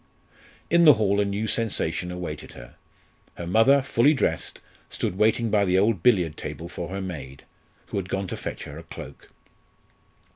In 0.71 0.83
the 0.83 0.93
hall 0.95 1.19
a 1.19 1.25
new 1.25 1.45
sensation 1.45 2.09
awaited 2.11 2.53
her. 2.53 2.73
Her 3.35 3.45
mother, 3.45 3.83
fully 3.83 4.15
dressed, 4.15 4.59
stood 4.89 5.15
waiting 5.15 5.51
by 5.51 5.63
the 5.63 5.77
old 5.77 6.01
billiard 6.01 6.37
table 6.37 6.67
for 6.67 6.89
her 6.89 7.01
maid, 7.01 7.43
who 7.89 7.97
had 7.97 8.09
gone 8.09 8.25
to 8.29 8.35
fetch 8.35 8.63
her 8.63 8.79
a 8.79 8.83
cloak. 8.83 9.29